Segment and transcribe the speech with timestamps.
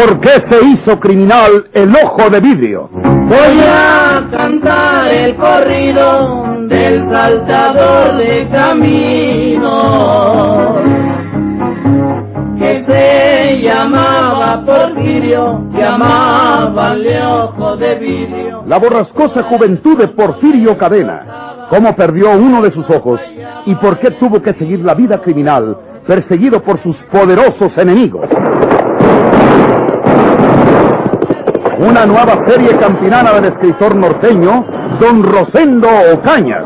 [0.00, 2.88] ¿Por qué se hizo criminal el ojo de vidrio?
[2.90, 9.68] Voy a cantar el corrido del saltador de camino
[12.58, 18.62] que se llamaba Porfirio, llamábanle ojo de vidrio.
[18.66, 21.66] La borrascosa juventud de Porfirio Cadena.
[21.68, 23.20] ¿Cómo perdió uno de sus ojos?
[23.66, 25.76] ¿Y por qué tuvo que seguir la vida criminal,
[26.06, 28.30] perseguido por sus poderosos enemigos?
[31.80, 34.66] Una nueva serie campinana del escritor norteño,
[35.00, 36.58] Don Rosendo Ocaña.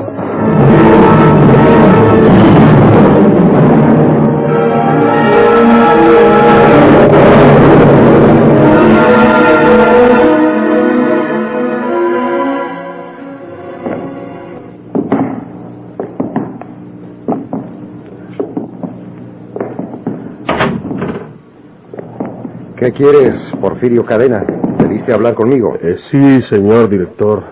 [22.77, 24.64] ¿Qué quieres, Porfirio Cadena?
[25.05, 25.77] ¿Pediste hablar conmigo?
[25.83, 27.43] Eh, sí, señor director.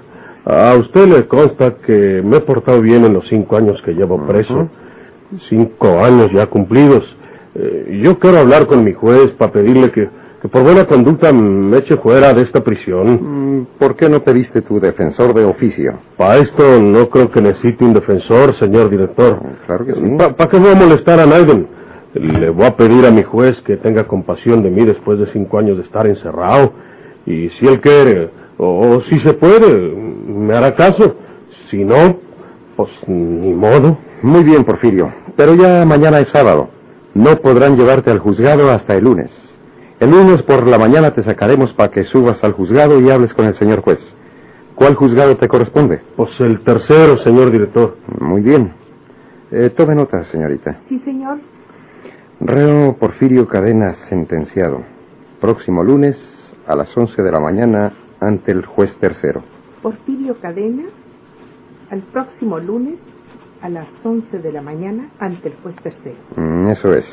[0.46, 4.26] A usted le consta que me he portado bien en los cinco años que llevo
[4.26, 4.70] preso.
[5.50, 7.04] Cinco años ya cumplidos.
[7.54, 10.08] Eh, yo quiero hablar con mi juez para pedirle que,
[10.40, 13.58] que por buena conducta me eche fuera de esta prisión.
[13.60, 15.92] Mm, ¿Por qué no pediste tu defensor de oficio?
[16.16, 19.38] Para esto no creo que necesite un defensor, señor director.
[19.66, 20.00] Claro que sí.
[20.16, 21.66] ¿Para qué voy a molestar a nadie?
[22.14, 25.58] Le voy a pedir a mi juez que tenga compasión de mí después de cinco
[25.58, 26.72] años de estar encerrado.
[27.26, 31.16] Y si él quiere, o, si se puede, me hará caso.
[31.70, 32.16] Si no,
[32.76, 33.98] pues ni modo.
[34.22, 35.12] Muy bien, Porfirio.
[35.36, 36.68] Pero ya mañana es sábado.
[37.14, 39.30] No podrán llevarte al juzgado hasta el lunes.
[40.00, 43.46] El lunes por la mañana te sacaremos para que subas al juzgado y hables con
[43.46, 44.00] el señor juez.
[44.74, 46.00] ¿Cuál juzgado te corresponde?
[46.16, 47.96] Pues el tercero, señor director.
[48.20, 48.72] Muy bien.
[49.50, 50.80] Eh, tome nota, señorita.
[50.88, 51.38] Sí, señor.
[52.40, 54.82] Reo Porfirio Cadena sentenciado.
[55.40, 56.16] Próximo lunes
[56.66, 59.42] a las 11 de la mañana ante el juez tercero.
[59.82, 60.84] Porfirio Cadena,
[61.90, 62.98] al próximo lunes
[63.62, 66.16] a las 11 de la mañana ante el juez tercero.
[66.36, 67.04] Mm, eso es.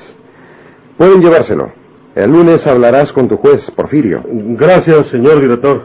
[0.97, 1.71] Pueden llevárselo.
[2.15, 4.23] El lunes hablarás con tu juez, Porfirio.
[4.25, 5.83] Gracias, señor director.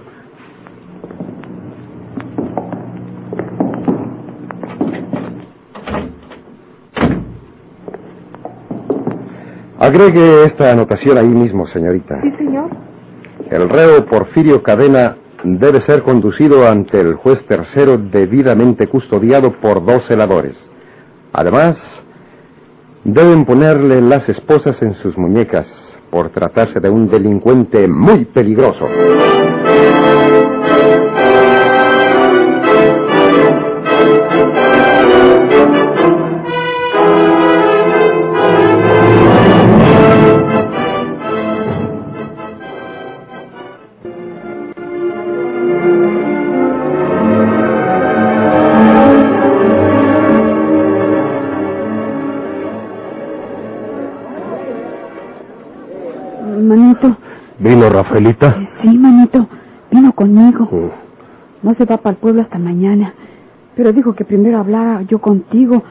[9.78, 12.20] Agregue esta anotación ahí mismo, señorita.
[12.22, 12.70] Sí, señor.
[13.54, 20.04] El reo Porfirio Cadena debe ser conducido ante el juez tercero debidamente custodiado por dos
[20.08, 20.56] celadores.
[21.32, 21.76] Además,
[23.04, 25.68] deben ponerle las esposas en sus muñecas
[26.10, 28.88] por tratarse de un delincuente muy peligroso.
[57.84, 58.56] ¿Vino Rafaelita?
[58.80, 59.46] sí, manito,
[59.90, 60.68] vino conmigo.
[60.70, 61.66] Mm.
[61.66, 63.12] No se va para el pueblo hasta mañana,
[63.76, 65.82] pero dijo que primero hablara yo contigo.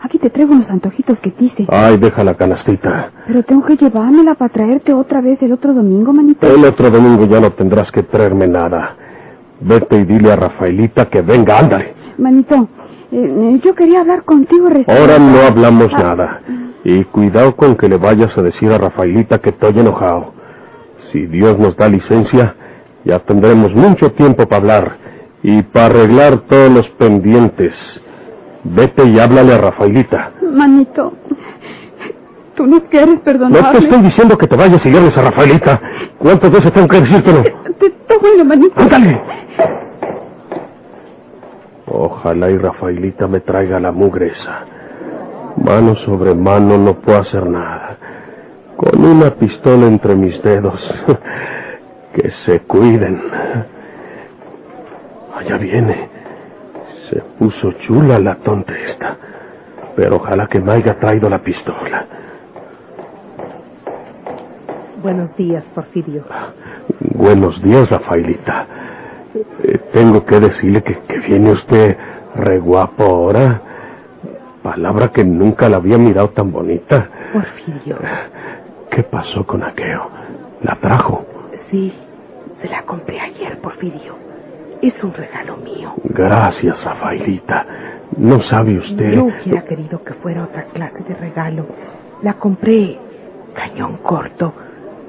[0.00, 1.66] Aquí te traigo unos antojitos que te hice.
[1.68, 3.10] Ay, deja la canastita.
[3.26, 6.46] Pero tengo que llevármela para traerte otra vez el otro domingo, manito.
[6.46, 8.94] El otro domingo ya no tendrás que traerme nada.
[9.60, 11.94] Vete y dile a Rafaelita que venga, ándale.
[12.18, 12.68] Manito,
[13.10, 14.92] eh, eh, yo quería hablar contigo respecto...
[14.92, 16.40] Ahora no hablamos Ah, nada.
[16.84, 20.35] Y cuidado con que le vayas a decir a Rafaelita que estoy enojado.
[21.12, 22.54] Si Dios nos da licencia,
[23.04, 24.96] ya tendremos mucho tiempo para hablar
[25.42, 27.74] y para arreglar todos los pendientes.
[28.64, 30.32] Vete y háblale a Rafaelita.
[30.52, 31.12] Manito,
[32.56, 33.78] tú no quieres No perdonarme.
[33.78, 35.80] te estoy diciendo que te vayas y llames a Rafaelita.
[36.18, 37.42] ¿Cuántas veces tengo que decírtelo?
[37.42, 38.80] Te, te bueno, manito.
[38.80, 39.20] ¡Ándale!
[41.86, 44.64] Ojalá y Rafaelita me traiga la mugre esa.
[45.56, 47.96] Mano sobre mano no puedo hacer nada.
[48.76, 50.80] Con una pistola entre mis dedos.
[52.14, 53.20] que se cuiden.
[55.34, 56.08] Allá viene.
[57.10, 59.16] Se puso chula la tonta esta.
[59.94, 62.06] Pero ojalá que me haya traído la pistola.
[65.02, 66.24] Buenos días, Porfirio.
[67.14, 68.66] Buenos días, Rafaelita.
[69.62, 71.96] Eh, tengo que decirle que, que viene usted
[72.34, 73.62] re guapo ahora.
[74.62, 77.08] Palabra que nunca la había mirado tan bonita.
[77.32, 77.98] Porfirio,
[78.90, 80.08] ¿Qué pasó con aquello?
[80.62, 81.24] ¿La trajo?
[81.70, 81.92] sí,
[82.60, 84.14] se la compré ayer, Porfirio.
[84.82, 85.94] Es un regalo mío.
[86.04, 87.66] Gracias, Rafaelita.
[88.18, 89.12] No sabe usted.
[89.12, 91.66] Yo hubiera querido que fuera otra clase de regalo.
[92.22, 92.98] La compré
[93.54, 94.52] cañón corto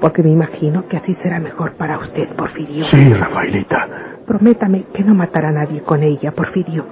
[0.00, 2.86] porque me imagino que así será mejor para usted, Porfirio.
[2.86, 3.88] Sí, Rafaelita.
[4.26, 6.84] Prométame que no matará a nadie con ella, Porfirio.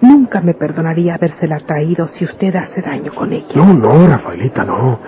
[0.00, 3.54] Nunca me perdonaría habérsela traído si usted hace daño con ella.
[3.54, 4.98] No, no, Rafaelita, no.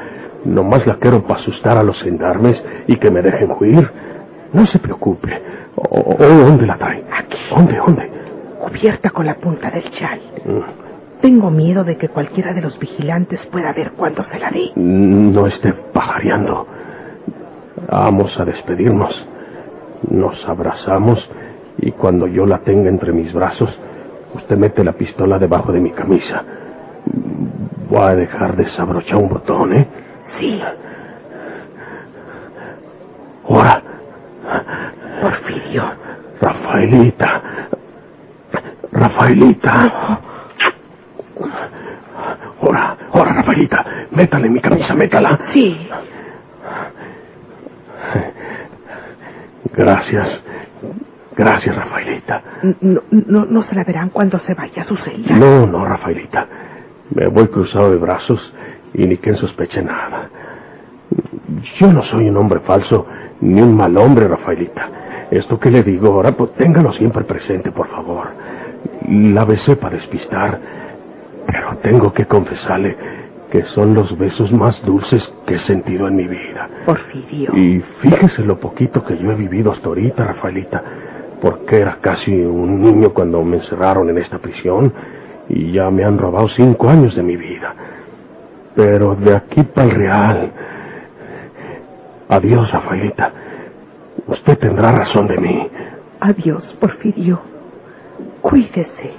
[0.44, 3.88] Nomás la quiero para asustar a los gendarmes y que me dejen huir.
[4.52, 5.30] No se preocupe.
[5.76, 7.04] ¿O, o- dónde la trae?
[7.12, 7.36] Aquí.
[7.54, 8.10] ¿Dónde, dónde?
[8.60, 10.20] Cubierta con la punta del chal.
[10.44, 14.72] Mm, Tengo miedo de que cualquiera de los vigilantes pueda ver cuándo se la dé.
[14.76, 16.66] No esté pajareando.
[17.90, 19.26] Vamos a despedirnos.
[20.10, 21.28] Nos abrazamos
[21.78, 23.70] y cuando yo la tenga entre mis brazos,
[24.34, 26.42] usted mete la pistola debajo de mi camisa.
[27.88, 29.86] Voy a dejar desabrochar un botón, ¿eh?
[30.38, 30.62] Sí,
[33.48, 33.82] Ahora,
[35.20, 35.82] Porfirio.
[36.40, 37.42] Rafaelita.
[38.92, 39.90] Rafaelita.
[42.62, 43.84] Ahora, ahora, Rafaelita.
[44.12, 45.38] Métala en mi camisa, métala.
[45.52, 45.88] Sí.
[49.74, 50.44] Gracias.
[51.36, 52.42] Gracias, Rafaelita.
[52.80, 55.34] No, no, no se la verán cuando se vaya a su celda.
[55.36, 56.46] No, no, Rafaelita.
[57.14, 58.54] Me voy cruzado de brazos
[58.94, 60.28] y ni quien sospeche nada.
[61.78, 63.06] Yo no soy un hombre falso
[63.40, 64.88] ni un mal hombre, Rafaelita.
[65.30, 68.28] Esto que le digo ahora, pues téngalo siempre presente, por favor.
[69.08, 70.60] La besé para despistar,
[71.46, 72.96] pero tengo que confesarle
[73.50, 76.68] que son los besos más dulces que he sentido en mi vida.
[76.86, 77.54] Porfirio.
[77.54, 80.82] Y fíjese lo poquito que yo he vivido hasta ahorita, Rafaelita,
[81.40, 84.92] porque era casi un niño cuando me encerraron en esta prisión
[85.48, 87.74] y ya me han robado cinco años de mi vida.
[88.74, 90.52] Pero de aquí para el real.
[92.28, 93.32] Adiós, Rafaelita.
[94.26, 95.68] Usted tendrá razón de mí.
[96.20, 97.40] Adiós, Porfirio.
[98.40, 99.10] Cuídese.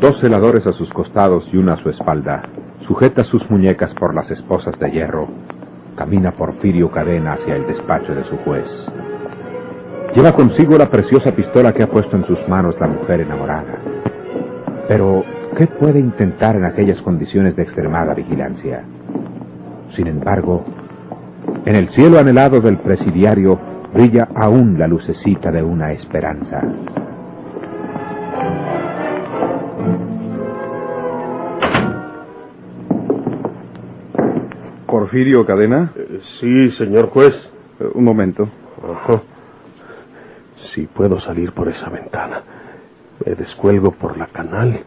[0.00, 2.42] Dos celadores a sus costados y una a su espalda,
[2.86, 5.26] sujeta sus muñecas por las esposas de hierro,
[5.96, 8.64] camina Porfirio Cadena hacia el despacho de su juez.
[10.14, 13.74] Lleva consigo la preciosa pistola que ha puesto en sus manos la mujer enamorada.
[14.86, 15.24] Pero,
[15.56, 18.84] ¿qué puede intentar en aquellas condiciones de extremada vigilancia?
[19.96, 20.64] Sin embargo,
[21.64, 23.58] en el cielo anhelado del presidiario
[23.92, 26.62] brilla aún la lucecita de una esperanza.
[35.08, 35.90] Porfirio Cadena.
[35.96, 37.34] Eh, sí, señor juez.
[37.80, 38.46] Eh, Un momento.
[38.84, 39.22] Ajá.
[40.74, 42.42] Si puedo salir por esa ventana,
[43.24, 44.80] me descuelgo por la canal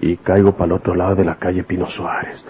[0.00, 2.44] y caigo para el otro lado de la calle Pino Suárez.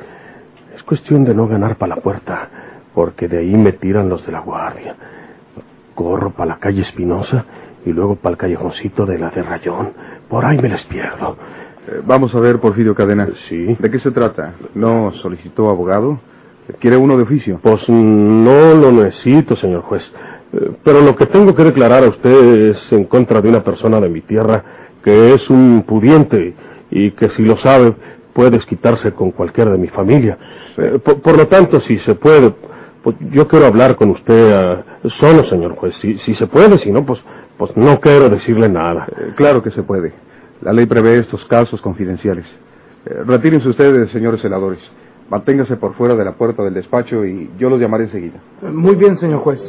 [0.74, 2.48] Es cuestión de no ganar para la puerta,
[2.92, 4.96] porque de ahí me tiran los de la guardia.
[5.94, 7.44] Corro para la calle Espinosa
[7.84, 9.92] y luego para el callejoncito de la de Rayón.
[10.28, 11.36] Por ahí me les pierdo.
[11.86, 13.28] Eh, Vamos a ver, Porfirio Cadena.
[13.48, 13.76] Sí.
[13.78, 14.54] ¿De qué se trata?
[14.74, 16.18] ¿No solicitó abogado?
[16.80, 17.60] ¿Quiere uno de oficio?
[17.62, 20.02] Pues no lo necesito, señor juez.
[20.52, 24.00] Eh, Pero lo que tengo que declarar a usted es en contra de una persona
[24.00, 24.64] de mi tierra
[25.02, 26.54] que es un pudiente
[26.90, 27.94] y que si lo sabe
[28.32, 30.36] puede desquitarse con cualquiera de mi familia.
[30.76, 32.52] Eh, Por, por lo tanto, si se puede,
[33.02, 34.84] pues yo quiero hablar con usted ah,
[35.20, 35.94] solo, señor juez.
[36.02, 37.20] Si, si se puede, si no, pues,
[37.56, 39.06] pues no quiero decirle nada.
[39.36, 40.12] Claro que se puede.
[40.62, 42.44] La ley prevé estos casos confidenciales.
[43.04, 44.80] Retírense ustedes, señores celadores.
[45.28, 48.38] Manténgase por fuera de la puerta del despacho y yo los llamaré enseguida.
[48.62, 49.60] Muy bien, señor juez.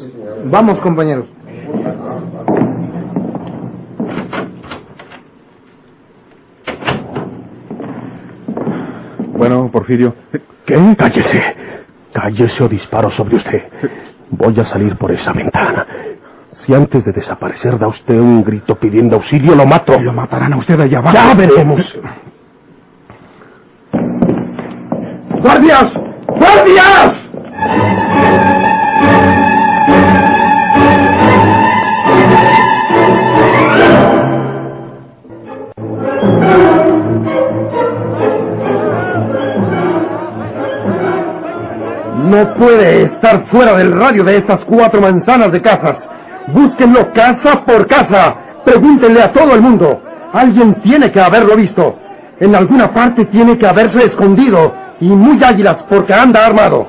[0.45, 1.25] Vamos, compañeros.
[9.37, 10.13] Bueno, Porfirio.
[10.65, 10.95] ¿Qué?
[10.97, 11.41] Cállese.
[12.13, 13.61] Cállese o disparo sobre usted.
[14.29, 15.87] Voy a salir por esa ventana.
[16.51, 19.99] Si antes de desaparecer da usted un grito pidiendo auxilio, lo mato.
[19.99, 21.15] Lo matarán a usted allá abajo.
[21.15, 21.99] Ya veremos.
[25.67, 25.91] ¡Guardias!
[26.27, 27.13] ¡Guardias!
[42.23, 45.97] No puede estar fuera del radio de estas cuatro manzanas de casas.
[46.53, 48.35] Búsquenlo casa por casa.
[48.63, 50.01] Pregúntenle a todo el mundo.
[50.31, 51.97] Alguien tiene que haberlo visto.
[52.39, 54.86] En alguna parte tiene que haberse escondido.
[54.99, 56.87] Y muy águilas porque anda armado.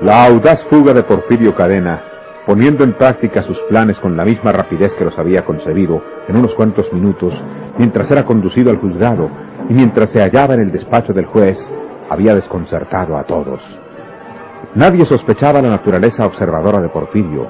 [0.00, 2.12] La audaz fuga de Porfirio Cadena
[2.46, 6.54] poniendo en práctica sus planes con la misma rapidez que los había concebido en unos
[6.54, 7.32] cuantos minutos,
[7.78, 9.30] mientras era conducido al juzgado
[9.68, 11.58] y mientras se hallaba en el despacho del juez,
[12.10, 13.60] había desconcertado a todos.
[14.74, 17.48] Nadie sospechaba la naturaleza observadora de Porfirio.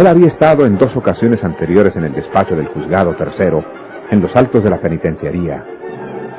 [0.00, 3.62] Él había estado en dos ocasiones anteriores en el despacho del juzgado tercero,
[4.10, 5.62] en los altos de la penitenciaría.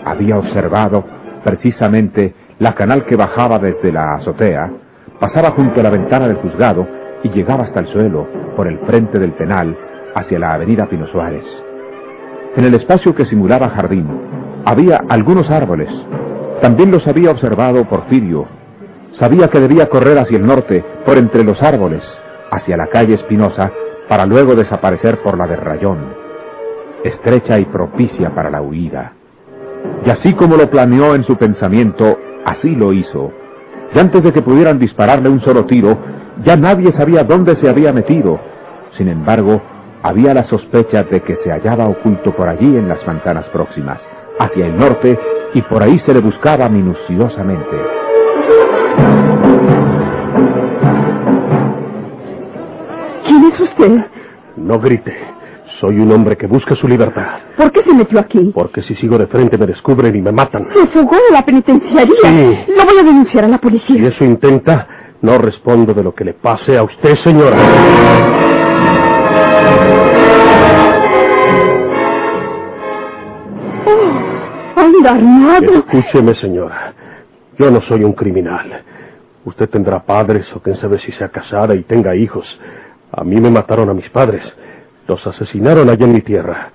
[0.04, 1.06] Había observado
[1.44, 4.68] precisamente la canal que bajaba desde la azotea,
[5.20, 6.88] pasaba junto a la ventana del juzgado
[7.22, 9.78] y llegaba hasta el suelo, por el frente del penal,
[10.16, 11.46] hacia la avenida Pino Suárez.
[12.56, 14.08] En el espacio que simulaba jardín,
[14.66, 15.90] había algunos árboles.
[16.62, 18.48] También los había observado Porfirio.
[19.20, 22.02] Sabía que debía correr hacia el norte, por entre los árboles,
[22.52, 23.72] hacia la calle Espinosa,
[24.08, 26.00] para luego desaparecer por la de Rayón,
[27.04, 29.14] estrecha y propicia para la huida.
[30.06, 33.32] Y así como lo planeó en su pensamiento, así lo hizo.
[33.94, 35.98] Y antes de que pudieran dispararle un solo tiro,
[36.44, 38.40] ya nadie sabía dónde se había metido.
[38.98, 39.62] Sin embargo,
[40.04, 44.02] había la sospecha de que se hallaba oculto por allí en las manzanas próximas,
[44.40, 45.18] hacia el norte,
[45.54, 48.01] y por ahí se le buscaba minuciosamente.
[53.32, 54.06] ¿Quién es usted?
[54.58, 55.16] No grite.
[55.80, 57.40] Soy un hombre que busca su libertad.
[57.56, 58.52] ¿Por qué se metió aquí?
[58.54, 60.68] Porque si sigo de frente me descubren y me matan.
[60.74, 62.14] Se fugó de la penitenciaría.
[62.24, 62.74] Sí.
[62.78, 64.10] Lo voy a denunciar a la Si policía.
[64.10, 64.86] eso intenta,
[65.22, 67.56] no respondo de lo que le pase a usted, señora.
[74.76, 75.74] Anda armado.
[75.80, 76.94] Escúcheme, señora.
[77.58, 78.84] Yo no soy un criminal.
[79.46, 82.46] Usted tendrá padres o quién sabe si sea casada y tenga hijos.
[83.12, 84.44] A mí me mataron a mis padres.
[85.08, 86.72] Los asesinaron allá en mi tierra.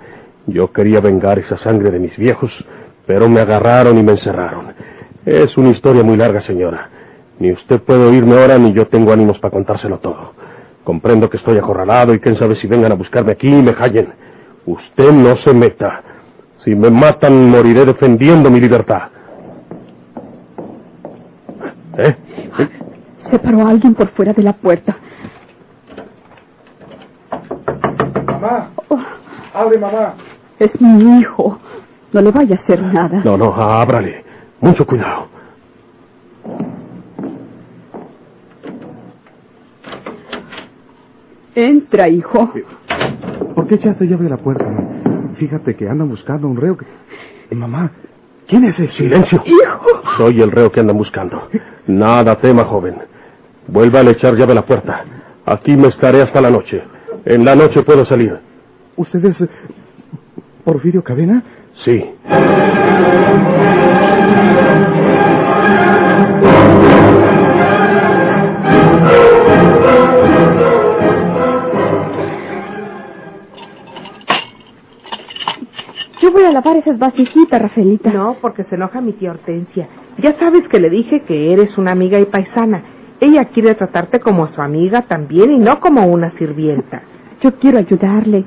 [0.46, 2.52] Yo quería vengar esa sangre de mis viejos,
[3.06, 4.74] pero me agarraron y me encerraron.
[5.24, 6.90] Es una historia muy larga, señora.
[7.38, 10.34] Ni usted puede oírme ahora ni yo tengo ánimos para contárselo todo.
[10.84, 14.12] Comprendo que estoy acorralado y quién sabe si vengan a buscarme aquí y me hallen.
[14.66, 16.02] Usted no se meta.
[16.64, 19.08] Si me matan, moriré defendiendo mi libertad.
[21.98, 22.16] ¿Eh?
[23.30, 24.96] Se paró alguien por fuera de la puerta.
[28.46, 28.70] Mamá.
[29.54, 30.14] Abre, mamá.
[30.58, 31.58] Es mi hijo.
[32.12, 33.20] No le vaya a hacer nada.
[33.24, 34.24] No, no, ábrale.
[34.60, 35.28] Mucho cuidado.
[41.54, 42.52] Entra, hijo.
[43.54, 44.66] ¿Por qué echaste llave a la puerta?
[45.36, 46.84] Fíjate que andan buscando a un reo que...
[47.50, 47.90] Eh, Mamá,
[48.46, 48.92] ¿quién es ese?
[48.94, 49.42] Silencio.
[49.44, 50.02] Hijo.
[50.18, 51.48] Soy el reo que andan buscando.
[51.86, 52.96] Nada tema, joven.
[53.68, 55.04] Vuelva a echar llave a la puerta.
[55.46, 56.82] Aquí me estaré hasta la noche.
[57.26, 58.38] En la noche puedo salir.
[58.94, 59.48] ¿Usted es eh,
[60.64, 61.42] Porfirio Cadena?
[61.84, 62.04] Sí.
[76.22, 78.12] Yo voy a lavar esas vasijas, Rafaelita.
[78.12, 79.88] No, porque se enoja mi tía Hortensia.
[80.18, 82.84] Ya sabes que le dije que eres una amiga y paisana.
[83.18, 87.02] Ella quiere tratarte como su amiga también y no como una sirvienta.
[87.42, 88.44] Yo quiero ayudarle.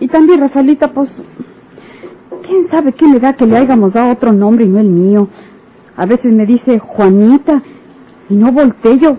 [0.00, 1.10] Y también, Rafaelita, pues...
[2.46, 5.28] ¿Quién sabe qué le da que le hayamos dado otro nombre y no el mío?
[5.96, 7.62] A veces me dice Juanita
[8.28, 9.16] y no Voltello.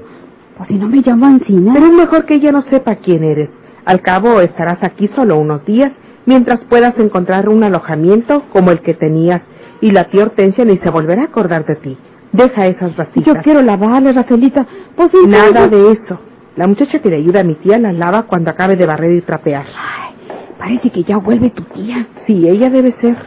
[0.58, 1.74] Pues si no me llamo Ancina.
[1.74, 3.50] Pero es mejor que ella no sepa quién eres.
[3.86, 5.92] Al cabo estarás aquí solo unos días
[6.26, 9.42] mientras puedas encontrar un alojamiento como el que tenías
[9.82, 11.98] y la tía Hortensia ni se volverá a acordar de ti.
[12.32, 13.26] Deja esas vasijas.
[13.26, 14.66] Yo quiero lavarle, Rafaelita.
[14.96, 16.20] Pues sí, Nada de eso.
[16.56, 19.22] La muchacha que le ayuda a mi tía las lava cuando acabe de barrer y
[19.22, 19.66] trapear.
[19.66, 20.16] Ay,
[20.58, 22.08] parece que ya vuelve tu tía.
[22.26, 23.18] Sí, ella debe ser.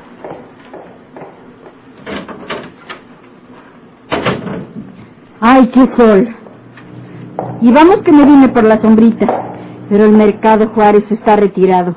[5.41, 6.29] Ay, qué sol.
[7.61, 9.27] Y vamos que me vine por la sombrita.
[9.91, 11.97] Pero el mercado Juárez está retirado.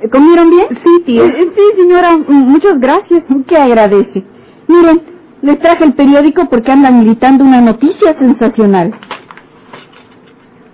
[0.00, 0.66] ¿Eh, ¿Comieron bien?
[0.82, 1.24] Sí, tía.
[1.24, 3.24] Eh, sí, señora, mm, muchas gracias.
[3.46, 4.24] ¿Qué agradece?
[4.68, 5.02] Miren,
[5.42, 8.94] les traje el periódico porque andan gritando una noticia sensacional.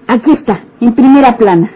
[0.09, 1.71] Aquí está, en primera plana.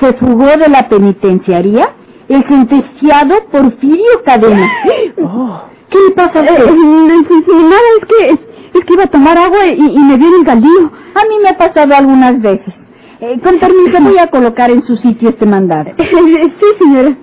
[0.00, 1.90] Se fugó de la penitenciaría
[2.28, 4.66] el sentenciado Porfirio Cadena.
[5.90, 6.64] ¿Qué le pasa a usted?
[6.64, 10.90] nada, es que, es que iba a tomar agua y, y me viene el galdío.
[11.14, 12.72] A mí me ha pasado algunas veces.
[13.20, 15.90] Eh, con permiso, voy a colocar en su sitio este mandado.
[15.98, 17.14] sí, señora.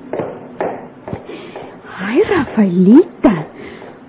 [1.99, 3.47] Ay, Rafaelita.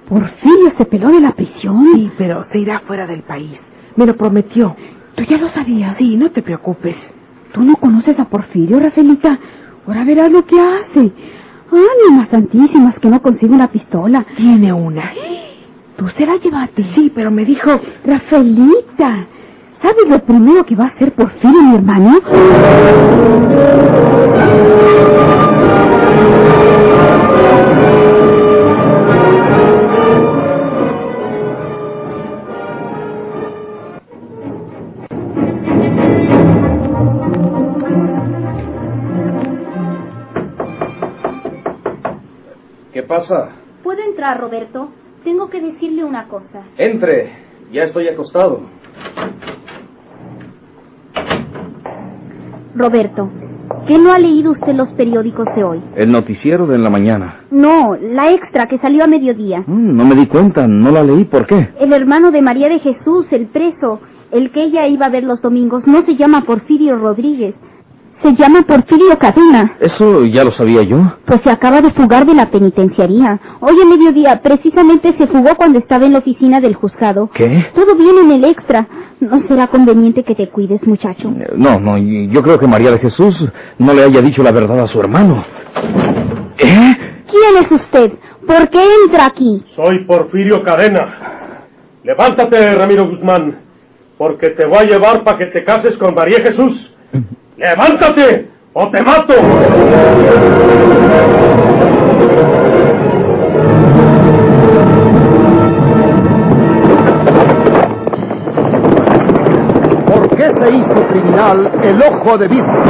[0.08, 1.86] Porfirio se peló de la prisión.
[1.94, 3.58] Sí, pero se irá fuera del país.
[3.96, 4.76] Me lo prometió.
[5.18, 5.96] ¿Tú ya lo sabías?
[5.98, 6.94] Sí, no te preocupes.
[7.52, 9.36] ¿Tú no conoces a Porfirio, Rafaelita?
[9.86, 11.12] Ahora verás lo que hace.
[11.70, 14.24] Ánimas santísimas que no consigue una pistola.
[14.36, 15.12] Tiene una.
[15.96, 16.84] Tú se la llevaste.
[16.94, 17.80] Sí, pero me dijo...
[18.04, 19.26] Rafaelita,
[19.82, 22.20] ¿Sabes lo primero que va a hacer Porfirio, mi hermano?
[44.28, 44.88] ¿Puedo entrar, Roberto?
[45.24, 46.62] Tengo que decirle una cosa.
[46.76, 47.32] Entre.
[47.72, 48.60] Ya estoy acostado.
[52.74, 53.30] Roberto,
[53.86, 55.80] ¿qué no ha leído usted los periódicos de hoy?
[55.96, 57.40] El noticiero de en la mañana.
[57.50, 59.60] No, la extra que salió a mediodía.
[59.66, 61.24] Mm, no me di cuenta, no la leí.
[61.24, 61.70] ¿Por qué?
[61.80, 65.40] El hermano de María de Jesús, el preso, el que ella iba a ver los
[65.40, 67.54] domingos, no se llama Porfirio Rodríguez.
[68.22, 69.76] Se llama Porfirio Cadena.
[69.80, 70.98] Eso ya lo sabía yo.
[71.24, 73.38] Pues se acaba de fugar de la penitenciaría.
[73.60, 77.30] Hoy a mediodía, precisamente se fugó cuando estaba en la oficina del juzgado.
[77.32, 77.66] ¿Qué?
[77.76, 78.86] Todo viene en el extra.
[79.20, 81.28] ¿No será conveniente que te cuides, muchacho?
[81.38, 83.36] Eh, No, no, y yo creo que María de Jesús
[83.78, 85.44] no le haya dicho la verdad a su hermano.
[86.58, 86.96] ¿Eh?
[87.30, 88.12] ¿Quién es usted?
[88.46, 89.64] ¿Por qué entra aquí?
[89.76, 91.36] Soy Porfirio Cadena.
[92.02, 93.58] Levántate, Ramiro Guzmán,
[94.16, 96.94] porque te voy a llevar para que te cases con María Jesús.
[97.58, 99.34] ¡Levántate o te mato!
[110.06, 112.82] ¿Por qué se hizo criminal el ojo de vidrio?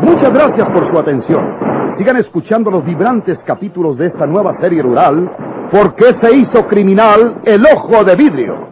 [0.00, 1.94] Muchas gracias por su atención.
[1.98, 5.30] Sigan escuchando los vibrantes capítulos de esta nueva serie rural.
[5.70, 8.68] ¿Por qué se hizo criminal el ojo de vidrio?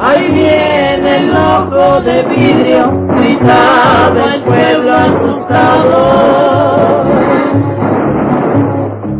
[0.00, 6.24] Ahí viene el ojo de vidrio, gritaba el pueblo asustado.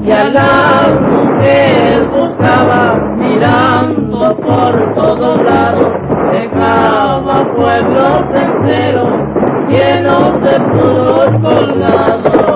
[0.04, 5.92] Y a la mujer buscaba mirando por todos lados,
[6.32, 9.08] dejaba pueblos enteros
[9.68, 12.53] llenos de puros colgados.